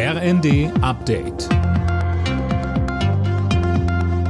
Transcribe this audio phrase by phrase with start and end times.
[0.00, 1.48] RND Update.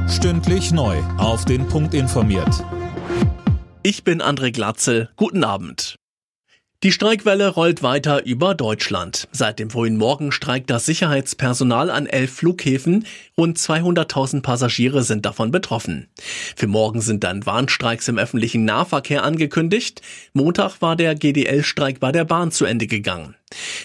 [0.09, 0.97] Stündlich neu.
[1.19, 2.65] Auf den Punkt informiert.
[3.83, 5.11] Ich bin André Glatzel.
[5.15, 5.97] Guten Abend.
[6.81, 9.27] Die Streikwelle rollt weiter über Deutschland.
[9.31, 13.05] Seit dem frühen Morgen streikt das Sicherheitspersonal an elf Flughäfen.
[13.37, 16.07] Rund 200.000 Passagiere sind davon betroffen.
[16.55, 20.01] Für morgen sind dann Warnstreiks im öffentlichen Nahverkehr angekündigt.
[20.33, 23.35] Montag war der GDL-Streik bei der Bahn zu Ende gegangen.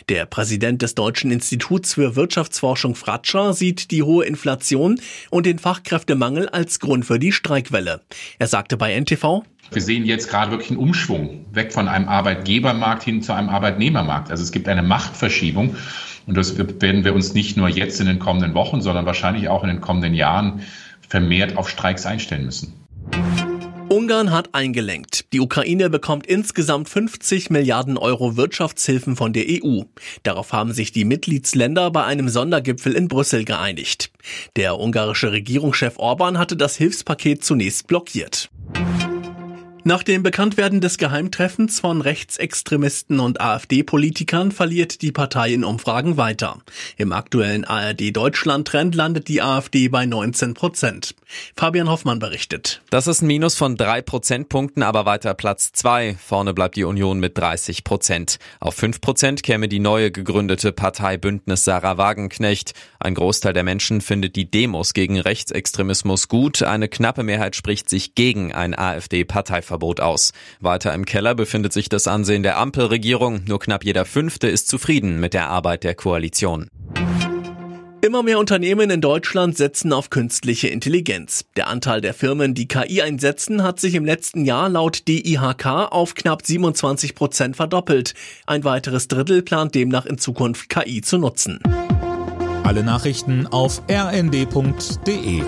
[0.08, 6.48] Der Präsident des Deutschen Instituts für Wirtschaftsforschung Fratscher sieht die hohe Inflation und den Fachkräftemangel
[6.48, 8.02] als Grund für die Streikwelle.
[8.38, 13.02] Er sagte bei NTV, wir sehen jetzt gerade wirklich einen Umschwung weg von einem Arbeitgebermarkt
[13.02, 14.30] hin zu einem Arbeitnehmermarkt.
[14.30, 15.76] Also es gibt eine Machtverschiebung
[16.26, 19.62] und das werden wir uns nicht nur jetzt in den kommenden Wochen, sondern wahrscheinlich auch
[19.62, 20.60] in den kommenden Jahren
[21.08, 22.83] vermehrt auf Streiks einstellen müssen.
[23.94, 25.32] Ungarn hat eingelenkt.
[25.32, 29.82] Die Ukraine bekommt insgesamt 50 Milliarden Euro Wirtschaftshilfen von der EU.
[30.24, 34.10] Darauf haben sich die Mitgliedsländer bei einem Sondergipfel in Brüssel geeinigt.
[34.56, 38.50] Der ungarische Regierungschef Orban hatte das Hilfspaket zunächst blockiert.
[39.86, 46.62] Nach dem Bekanntwerden des Geheimtreffens von Rechtsextremisten und AfD-Politikern verliert die Partei in Umfragen weiter.
[46.96, 51.14] Im aktuellen ARD-Deutschland-Trend landet die AfD bei 19 Prozent.
[51.54, 52.80] Fabian Hoffmann berichtet.
[52.88, 56.16] Das ist ein Minus von drei Prozentpunkten, aber weiter Platz zwei.
[56.18, 58.38] Vorne bleibt die Union mit 30 Prozent.
[58.60, 62.72] Auf fünf Prozent käme die neue gegründete Partei Bündnis Sarah Wagenknecht.
[63.00, 66.62] Ein Großteil der Menschen findet die Demos gegen Rechtsextremismus gut.
[66.62, 70.32] Eine knappe Mehrheit spricht sich gegen ein AfD-Parteiverbot Fahrverbot aus.
[70.60, 73.42] Weiter im Keller befindet sich das Ansehen der Ampelregierung.
[73.46, 76.68] Nur knapp jeder Fünfte ist zufrieden mit der Arbeit der Koalition.
[78.00, 81.46] Immer mehr Unternehmen in Deutschland setzen auf künstliche Intelligenz.
[81.56, 86.14] Der Anteil der Firmen, die KI einsetzen, hat sich im letzten Jahr laut DIHK auf
[86.14, 88.12] knapp 27 Prozent verdoppelt.
[88.46, 91.60] Ein weiteres Drittel plant demnach in Zukunft KI zu nutzen.
[92.62, 95.42] Alle Nachrichten auf rnd.de